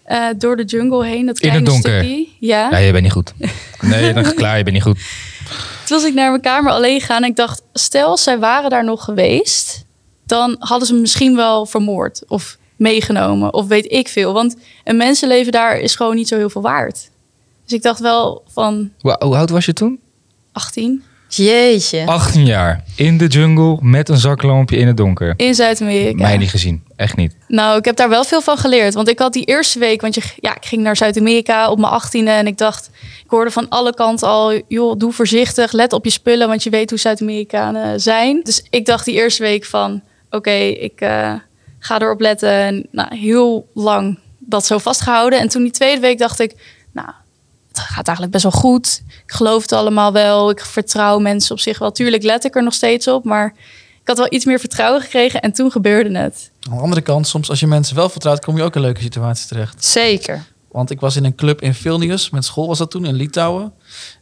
[0.05, 1.27] eh, door de jungle heen.
[1.27, 2.05] Dat In het kleine donker?
[2.05, 2.27] stukje.
[2.39, 2.71] Ja.
[2.71, 3.33] Ja, je bent niet goed.
[3.81, 4.99] Nee, dan klaar, je bent niet goed.
[5.87, 8.85] Toen was ik naar mijn kamer alleen gegaan en ik dacht, stel zij waren daar
[8.85, 9.85] nog geweest,
[10.27, 14.33] dan hadden ze me misschien wel vermoord of meegenomen of weet ik veel.
[14.33, 17.11] Want een mensenleven daar is gewoon niet zo heel veel waard.
[17.65, 20.01] Dus ik dacht wel van Hoe, hoe oud was je toen?
[20.53, 21.03] 18
[21.37, 22.07] Jeetje.
[22.07, 22.85] 18 jaar.
[22.97, 25.35] In de jungle met een zaklampje in het donker.
[25.37, 26.23] in Zuid-Amerika.
[26.23, 26.85] Mij niet gezien.
[26.97, 27.37] Echt niet.
[27.49, 28.95] Nou, ik heb daar wel veel van geleerd.
[28.95, 31.93] Want ik had die eerste week, want je, ja, ik ging naar Zuid-Amerika op mijn
[31.93, 32.31] achttiende.
[32.31, 32.91] En ik dacht,
[33.25, 35.73] ik hoorde van alle kanten al, joh, doe voorzichtig.
[35.73, 38.41] Let op je spullen, want je weet hoe Zuid-Amerikanen zijn.
[38.43, 41.35] Dus ik dacht die eerste week van, oké, ik eh,
[41.79, 42.51] ga erop letten.
[42.51, 45.39] En nou, heel lang dat zo vastgehouden.
[45.39, 46.55] En toen die tweede week dacht ik,
[46.93, 47.09] nou,
[47.79, 49.03] het gaat eigenlijk best wel goed.
[49.07, 50.51] Ik geloof het allemaal wel.
[50.51, 51.93] Ik vertrouw mensen op zich wel.
[51.93, 53.55] Tuurlijk let ik er nog steeds op, maar
[54.01, 55.41] ik had wel iets meer vertrouwen gekregen.
[55.41, 56.51] En toen gebeurde het.
[56.71, 59.01] Aan de andere kant, soms als je mensen wel vertrouwt, kom je ook in leuke
[59.01, 59.85] situaties terecht.
[59.85, 60.45] Zeker.
[60.71, 63.73] Want ik was in een club in Vilnius, met school was dat toen, in Litouwen.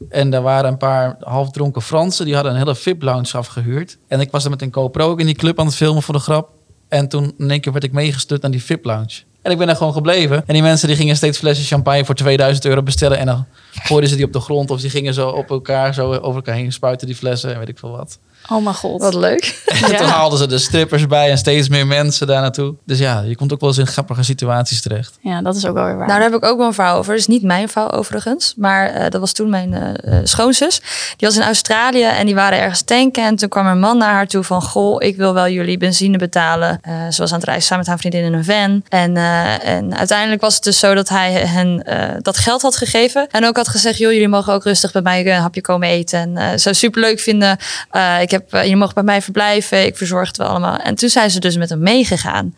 [0.09, 3.99] En daar waren een paar halfdronken Fransen, die hadden een hele VIP-lounge afgehuurd.
[4.09, 6.15] En ik was er met een GoPro ook in die club aan het filmen voor
[6.15, 6.51] de grap.
[6.89, 9.23] En toen in één keer werd ik meegestuurd naar die VIP-lounge.
[9.43, 10.47] En ik ben daar gewoon gebleven.
[10.47, 13.19] En die mensen die gingen steeds flessen champagne voor 2000 euro bestellen.
[13.19, 14.71] En dan gooiden ze die op de grond.
[14.71, 17.69] Of die gingen zo op elkaar, zo over elkaar heen spuiten die flessen en weet
[17.69, 18.19] ik veel wat.
[18.49, 19.01] Oh mijn god.
[19.01, 19.59] Wat leuk.
[19.81, 20.13] En toen Ja.
[20.13, 22.75] haalden ze de strippers bij en steeds meer mensen daar naartoe.
[22.87, 25.19] Dus ja, je komt ook wel eens in grappige situaties terecht.
[25.21, 26.07] ja, dat is ook wel weer waar.
[26.07, 27.11] Nou, daar heb ik ook wel een verhaal over.
[27.11, 28.55] Dat is niet mijn verhaal overigens.
[28.57, 30.81] Maar eh, dat was toen mijn eh, eh, schoonzus.
[31.17, 33.25] Die was in Australië en die waren ergens tanken.
[33.25, 34.63] En toen kwam een man naar haar toe van...
[34.63, 36.79] Goh, ik wil wel jullie benzine betalen.
[36.83, 38.83] Eh, ze was aan het reizen samen met haar vriendin in een van.
[38.89, 42.77] En, eh, en uiteindelijk was het dus zo dat hij hen eh, dat geld had
[42.77, 43.27] gegeven.
[43.31, 43.99] En ook had gezegd...
[43.99, 46.19] joh, jullie mogen ook rustig bij mij een hapje komen eten.
[46.21, 47.57] En eh zou superleuk vinden.
[47.91, 49.87] Eh, ik heb, eh, jullie mogen bij mij verblijven.
[49.87, 50.77] Ik verzorg het wel allemaal.
[50.77, 52.55] En toen zijn ze dus met hem meegegaan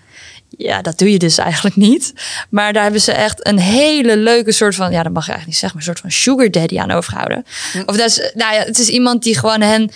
[0.57, 2.13] Ja, dat doe je dus eigenlijk niet.
[2.51, 5.47] Maar daar hebben ze echt een hele leuke soort van, ja, dat mag je eigenlijk
[5.47, 7.45] niet zeggen, maar een soort van sugar daddy aan overgehouden.
[7.87, 9.91] Of dat is, nou ja, het is iemand die gewoon hen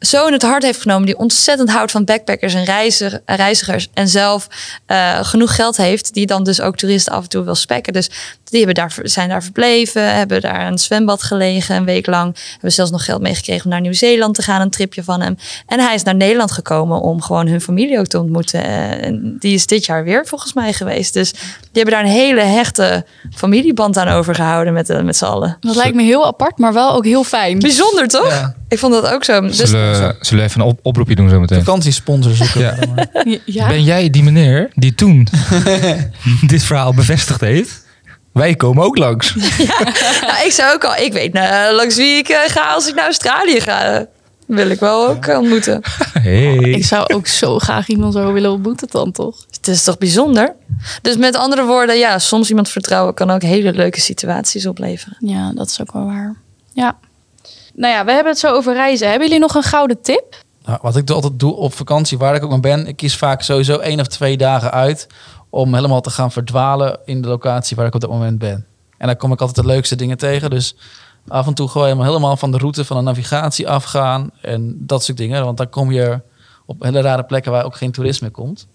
[0.00, 4.08] zo in het hart heeft genomen, die ontzettend houdt van backpackers en reiziger- reizigers en
[4.08, 4.46] zelf
[4.86, 7.92] eh, genoeg geld heeft, die dan dus ook toeristen af en toe wil spekken.
[7.92, 8.10] Dus
[8.52, 12.72] die hebben daar, zijn daar verbleven, hebben daar een zwembad gelegen een week lang, hebben
[12.72, 15.36] zelfs nog geld meegekregen om naar Nieuw-Zeeland te gaan, een tripje van hem.
[15.66, 18.64] En hij is naar Nederland gekomen om gewoon hun familie ook te ontmoeten.
[18.64, 21.12] Eh, en die is dit jaar weer volgens mij geweest.
[21.12, 21.40] Dus die
[21.82, 25.56] hebben daar een hele hechte familieband aan overgehouden met, eh, met z'n allen.
[25.60, 27.58] Dat lijkt me heel apart, maar wel ook heel fijn.
[27.58, 28.30] Bijzonder toch?
[28.30, 28.54] Ja.
[28.68, 29.40] Ik vond dat ook zo.
[29.40, 31.58] Dus, Zullen, zullen we even een op- oproepje doen zo meteen?
[31.64, 32.76] Vakantiesponsor zoeken.
[33.44, 33.66] Ja.
[33.68, 35.28] Ben jij die meneer die toen
[36.46, 37.81] dit verhaal bevestigd heeft?
[38.32, 39.34] Wij komen ook langs.
[40.26, 42.94] Nou, ik zou ook al, ik weet nou, langs wie ik eh, ga als ik
[42.94, 43.94] naar Australië ga.
[43.94, 44.06] eh,
[44.46, 45.80] Wil ik wel ook eh, ontmoeten.
[46.22, 46.54] Hey.
[46.56, 49.36] Ik zou ook zo graag iemand zo willen ontmoeten dan, toch?
[49.50, 50.54] Het is toch bijzonder?
[51.02, 55.16] Dus met andere woorden, ja, soms iemand vertrouwen kan ook hele leuke situaties opleveren.
[55.20, 56.34] Ja, dat is ook wel waar.
[56.72, 56.96] Ja.
[57.74, 59.08] Nou ja, we hebben het zo over reizen.
[59.08, 60.36] Hebben jullie nog een gouden tip?
[60.66, 63.42] Nou, wat ik altijd doe op vakantie, waar ik ook maar ben, ik kies vaak
[63.42, 65.06] sowieso één of twee dagen uit
[65.52, 68.66] om helemaal te gaan verdwalen in de locatie waar ik op dat moment ben.
[68.98, 70.50] En dan kom ik altijd de leukste dingen tegen.
[70.50, 70.76] Dus
[71.28, 75.04] af en toe gewoon helemaal, helemaal van de route van de navigatie afgaan en dat
[75.04, 75.44] soort dingen.
[75.44, 76.20] Want dan kom je
[76.66, 78.66] op hele rare plekken waar ook geen toerisme komt.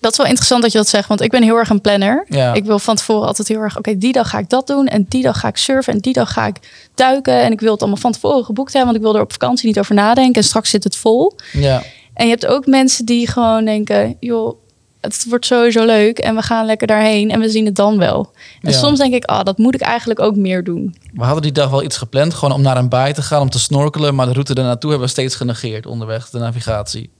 [0.00, 2.26] Dat is wel interessant dat je dat zegt, want ik ben heel erg een planner.
[2.28, 2.54] Ja.
[2.54, 5.06] Ik wil van tevoren altijd heel erg, oké, die dag ga ik dat doen en
[5.08, 7.42] die dag ga ik surfen en die dag ga ik duiken.
[7.42, 9.66] En ik wil het allemaal van tevoren geboekt hebben, want ik wil er op vakantie
[9.66, 11.36] niet over nadenken en straks zit het vol.
[11.52, 11.82] Ja,
[12.14, 14.63] En je hebt ook mensen die gewoon denken, joh,
[15.04, 18.30] het wordt sowieso leuk en we gaan lekker daarheen en we zien het dan wel.
[18.62, 18.78] En Ja.
[18.78, 20.94] soms denk ik, ah, dat moet ik eigenlijk ook meer doen.
[21.14, 23.50] we hadden die dag wel iets gepland, gewoon om naar een baai te gaan, om
[23.50, 24.14] te snorkelen.
[24.14, 27.10] Maar de route ernaartoe hebben we steeds genegeerd onderweg, de navigatie.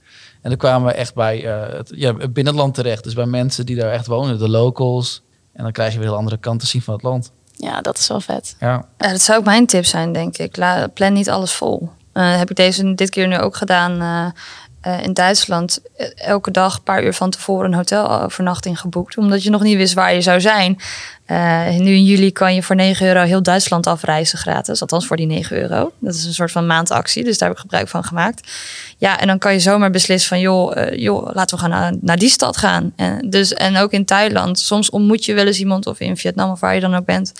[0.41, 3.03] En dan kwamen we echt bij eh, het, ja, het binnenland terecht.
[3.03, 5.23] Dus bij mensen die daar echt wonen, de locals.
[5.53, 7.31] En dan krijg je weer een andere kant te zien van het land.
[7.57, 8.55] Ja, dat is wel vet.
[8.59, 10.57] Ja, Ja, dat zou ook mijn tip zijn, denk ik.
[10.57, 11.89] La, plan niet alles vol.
[12.13, 14.39] Eh, heb ik deze dit keer nu ook gedaan eh,
[14.85, 15.79] eh, in Duitsland.
[15.97, 19.17] Eh, Elke dag een paar uur van tevoren een hotelovernachting geboekt.
[19.17, 20.79] Omdat je nog niet wist waar je zou zijn.
[21.25, 24.81] Eh, nu in juli kan je voor 9 euro heel Duitsland afreizen gratis.
[24.81, 25.91] Althans voor die 9 euro.
[25.99, 27.23] Dat is een soort van maandactie.
[27.23, 28.51] Dus daar heb ik gebruik van gemaakt.
[28.97, 30.39] Ja, en dan kan je zomaar beslissen van...
[30.39, 32.93] joh, joh laten we gaan naar, naar die stad gaan.
[32.95, 34.59] En, dus, en ook in Thailand.
[34.59, 37.33] Soms ontmoet je wel eens iemand of in Vietnam of waar je dan ook bent...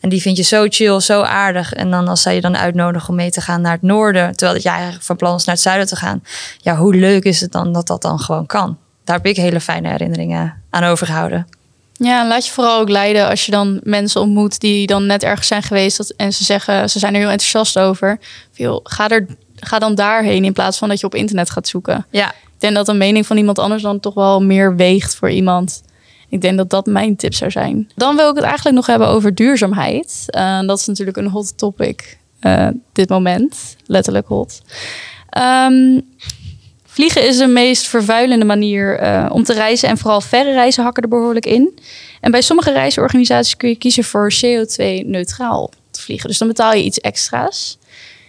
[0.00, 1.72] En die vind je zo chill, zo aardig.
[1.72, 4.52] En dan als zij je dan uitnodigen om mee te gaan naar het noorden, terwijl
[4.52, 6.22] dat jij eigenlijk van plan is naar het zuiden te gaan.
[6.58, 8.78] Ja, hoe leuk is het dan dat dat dan gewoon kan?
[9.04, 11.46] Daar heb ik hele fijne herinneringen aan overgehouden.
[11.92, 15.22] Ja, en laat je vooral ook leiden als je dan mensen ontmoet die dan net
[15.22, 18.18] ergens zijn geweest en ze zeggen, ze zijn er heel enthousiast over.
[18.82, 22.06] Ga, er, ga dan daarheen in plaats van dat je op internet gaat zoeken.
[22.10, 25.30] Ja, Ik denk dat een mening van iemand anders dan toch wel meer weegt voor
[25.30, 25.82] iemand.
[26.30, 27.90] Ik denk dat dat mijn tip zou zijn.
[27.94, 30.24] Dan wil ik het eigenlijk nog hebben over duurzaamheid.
[30.26, 33.76] Eh, dat is natuurlijk een hot topic eh, dit moment.
[33.86, 34.62] Letterlijk hot.
[35.30, 36.00] Ehm,
[36.86, 39.88] vliegen is de meest vervuilende manier eh, om te reizen.
[39.88, 41.78] En vooral verre reizen hakken er behoorlijk in.
[42.20, 46.28] En bij sommige reisorganisaties kun je kiezen voor CO2-neutraal te vliegen.
[46.28, 47.78] Dus dan betaal je iets extra's.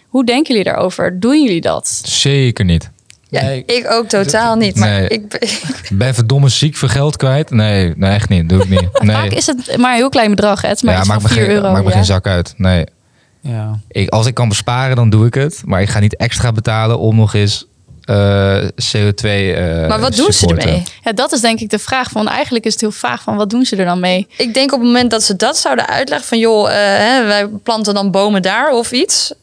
[0.08, 1.20] Hoe denken jullie daarover?
[1.20, 2.02] Doen jullie dat?
[2.04, 2.90] Zeker niet.
[3.32, 3.63] Ja Nee.
[3.65, 4.76] ik ook totaal niet.
[4.76, 5.08] Maar Nee.
[5.08, 5.50] ik, ben-
[5.91, 7.50] Ben verdomme ziek voor geld kwijt?
[7.50, 8.50] Nee, nee echt niet.
[8.50, 8.88] Doe ik niet.
[9.13, 9.30] Vaak Nee.
[9.30, 10.62] is het maar een heel klein bedrag.
[10.62, 10.67] Hè?
[10.67, 11.72] Het is maar Ja, iets maakt van me, 4 geen, euro.
[11.72, 11.96] maakt me ja.
[11.96, 12.54] geen zak uit.
[12.58, 12.86] Nee.
[13.41, 13.80] ja.
[13.88, 15.62] Ik, als ik kan besparen, dan doe ik het.
[15.65, 17.65] Maar ik ga niet extra betalen om nog eens
[18.02, 19.24] eh, CO2
[19.56, 20.84] eh maar wat doen ze ermee?
[21.04, 22.10] Ja, dat is denk ik de vraag.
[22.10, 24.28] Van eigenlijk is het heel vaag van wat doen ze er dan mee?
[24.38, 27.48] Ik denk op het moment dat ze dat zouden uitleggen van joh, eh, hè, wij
[27.48, 29.34] planten dan bomen daar of iets.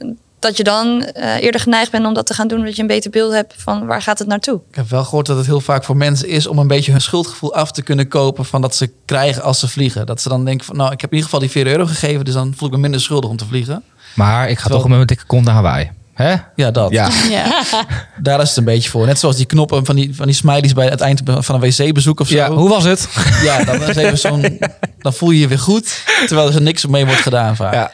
[0.41, 2.89] Dat je dan eh, eerder geneigd bent om dat te gaan doen, dat je een
[2.89, 4.61] beter beeld hebt van waar gaat het naartoe.
[4.71, 7.01] Ik heb wel gehoord dat het heel vaak voor mensen is om een beetje hun
[7.01, 10.07] schuldgevoel af te kunnen kopen van dat ze krijgen als ze vliegen.
[10.07, 12.25] Dat ze dan denken van nou, ik heb in ieder geval die 4 euro gegeven,
[12.25, 13.83] dus dan voel ik me minder schuldig om te vliegen.
[14.15, 15.91] Maar ik ga Terwijl- toch met mijn dikke kont naar Hawaii.
[16.15, 16.35] Hè?
[16.57, 16.91] Ja, dat.
[16.91, 17.09] Ja.
[17.31, 17.63] Ja.
[18.23, 19.07] Daar is het een beetje voor.
[19.07, 22.21] Net zoals die knoppen van die, van die smileys bij het eind van een wc-bezoek
[22.21, 22.35] of zo.
[22.35, 23.09] ja, hoe was het?
[23.43, 24.59] Ja, dan, is even zo'n,
[24.99, 27.75] dan voel je je weer goed, terwijl er niks mee wordt gedaan vaak.
[27.75, 27.93] Ja.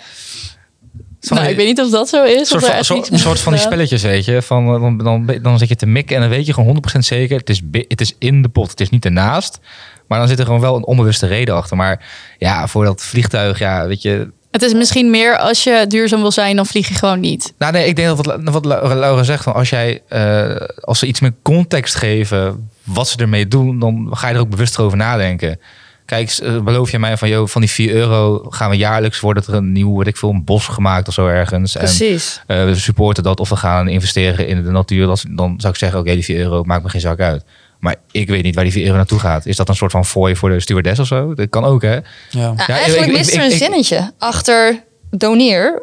[1.31, 2.35] Nou, ik weet niet of dat zo is.
[2.35, 4.43] Een Of soort, van, een soort van die spelletjes, weet je.
[4.43, 6.99] Van, eh, dan, dan, dan zit je te mikken en dan weet je gewoon 100%
[6.99, 7.39] zeker.
[7.39, 9.59] Het is, het is in de pot, het is niet ernaast.
[10.07, 11.77] Maar dan zit er gewoon wel een onbewuste reden achter.
[11.77, 12.05] Maar
[12.39, 14.29] ja, voor dat vliegtuig, ja, weet je...
[14.51, 17.53] Het is misschien meer als je duurzaam wil zijn, dan vlieg je gewoon niet.
[17.59, 21.21] Nou nee, ik denk dat wat, Laura zegt, van als, jij, eh, als ze iets
[21.21, 25.61] meer context geven wat ze ermee doen, dan ga je er ook bewust over nadenken.
[26.07, 29.47] Kijk, eh, beloof je mij van, joh, van die 4 euro gaan we jaarlijks, wordt
[29.47, 31.75] er een nieuw, weet ik veel, een bos gemaakt of zo ergens.
[31.75, 32.43] En Precies.
[32.47, 35.07] eh, we supporten dat of we gaan investeren in de natuur.
[35.07, 37.45] Dat, dan zou ik zeggen, oké, die 4 euro maakt me geen zak uit.
[37.81, 39.47] Maar ik weet niet waar die 4 euro naartoe gaat.
[39.47, 41.35] Is dat een soort van fooi voor de stewardess of zo?
[41.35, 41.95] Dat kan ook, hè?
[41.95, 42.03] Ja.
[42.31, 45.83] Ja, Ja, eigenlijk ik- ik- mist er een ik- zinnetje achter doneer.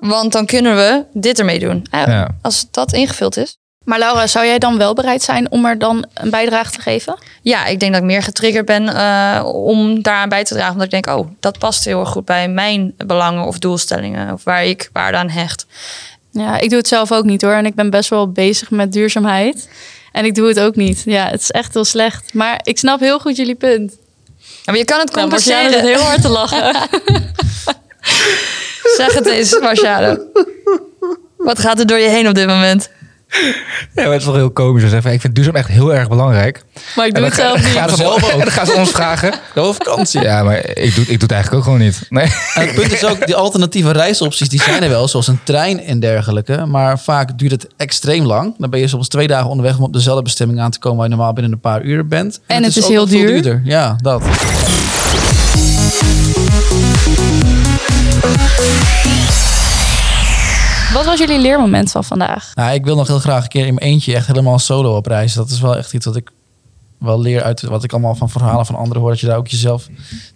[0.00, 1.86] Want dan kunnen we dit ermee doen.
[1.90, 2.28] Ja, Ja.
[2.42, 3.56] Als dat ingevuld is.
[3.84, 7.18] Maar Laura, zou jij dan wel bereid zijn om er dan een bijdrage te geven?
[7.42, 10.72] Ja, ik denk dat ik meer getriggerd ben eh, om daaraan bij te dragen.
[10.72, 14.32] Omdat ik denk, oh, dat past heel erg goed bij mijn belangen of doelstellingen.
[14.32, 15.66] Of waar ik waarde aan hecht.
[16.30, 17.52] Ja, ik doe het zelf ook niet hoor.
[17.52, 19.68] En ik ben best wel bezig met duurzaamheid.
[20.12, 21.02] En ik doe het ook niet.
[21.04, 22.34] Ja, het is echt heel slecht.
[22.34, 23.96] Maar ik snap heel goed jullie punt.
[24.38, 25.72] Ja, maar je kan het Nou, compenseren.
[25.72, 26.74] zit heel hard te lachen.
[28.96, 30.26] Zeg het eens, Marciane.
[31.36, 32.90] Wat gaat er door je heen op dit moment?
[33.94, 34.82] Ja, maar het is wel heel komisch.
[34.82, 36.64] Dus even, ik vind duurzaam echt heel erg belangrijk.
[36.96, 37.66] Maar ik doe het zelf niet.
[37.66, 38.30] gaan ze Zelf ook.
[38.30, 39.34] En dan gaan ze ons vragen.
[39.54, 40.20] Wel vakantie.
[40.20, 42.06] Ja, maar ik doe, ik doe het eigenlijk ook gewoon niet.
[42.08, 42.24] Nee.
[42.54, 45.80] En het punt is ook, die alternatieve reisopties, die zijn er wel, zoals een trein
[45.84, 46.66] en dergelijke.
[46.66, 48.54] Maar vaak duurt het extreem lang.
[48.58, 51.08] Dan ben je soms twee dagen onderweg om op dezelfde bestemming aan te komen waar
[51.08, 52.40] je normaal binnen een paar uur bent.
[52.46, 53.26] En het is ook heel duur.
[53.26, 53.60] duurder.
[53.64, 54.22] Ja, dat.
[60.92, 62.52] Wat was jullie leermoment van vandaag?
[62.54, 65.06] Nou, ik wil nog heel graag een keer in mijn eentje echt helemaal solo op
[65.06, 65.34] reis.
[65.34, 66.30] Dat is wel echt iets wat ik
[66.98, 69.10] wel leer uit wat ik allemaal van verhalen van anderen hoor.
[69.10, 69.86] Dat je daar ook jezelf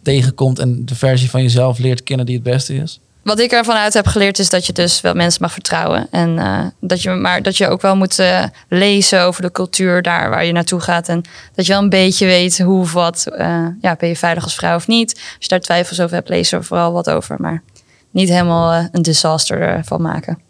[0.02, 3.00] tegenkomt en de versie van jezelf leert kennen die het beste is.
[3.22, 6.06] Wat ik ervan uit heb geleerd is dat je dus wel mensen mag vertrouwen.
[6.10, 10.02] En eh, dat je, maar dat je ook wel moet eh, lezen over de cultuur
[10.02, 11.08] daar waar je naartoe gaat.
[11.08, 11.22] En
[11.54, 13.26] dat je wel een beetje weet hoe of wat.
[13.26, 15.14] eh, ja, ben je veilig als vrouw of niet?
[15.14, 17.36] Als je daar twijfels over hebt, lees er vooral wat over.
[17.38, 17.62] Maar
[18.10, 20.44] niet helemaal een disaster ervan maken.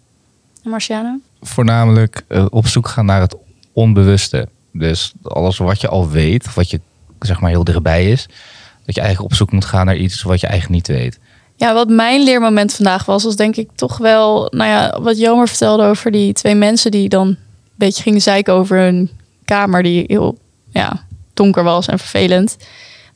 [0.70, 1.18] Marciano?
[1.40, 3.36] Voornamelijk eh, op zoek gaan naar het
[3.72, 4.48] onbewuste.
[4.72, 6.80] Dus alles wat je al weet, wat je
[7.20, 8.26] zeg maar heel dichtbij is.
[8.84, 11.18] Dat je eigenlijk op zoek moet gaan naar iets wat je eigenlijk niet weet.
[11.56, 15.48] Ja, wat mijn leermoment vandaag was, was denk ik toch wel, nou ja, wat Jomer
[15.48, 17.38] vertelde over die twee mensen die dan een
[17.74, 19.10] beetje gingen zeiken over hun
[19.44, 20.38] kamer die heel
[20.70, 22.56] ja, donker was en vervelend.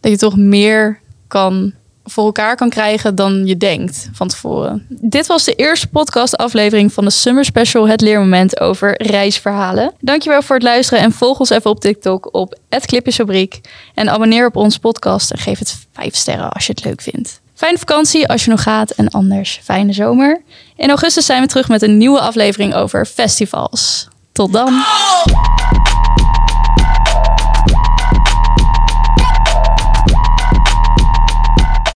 [0.00, 1.72] Dat je toch meer kan
[2.04, 4.86] voor elkaar kan krijgen dan je denkt van tevoren.
[4.88, 9.92] Dit was de eerste podcastaflevering van de Summer Special Het Leermoment over reisverhalen.
[10.00, 13.60] Dankjewel voor het luisteren en volg ons even op TikTok op @clipjesfabriek
[13.94, 17.40] en abonneer op onze podcast en geef het 5 sterren als je het leuk vindt.
[17.54, 20.42] Fijne vakantie als je nog gaat en anders fijne zomer.
[20.76, 24.08] In augustus zijn we terug met een nieuwe aflevering over festivals.
[24.32, 24.82] Tot dan.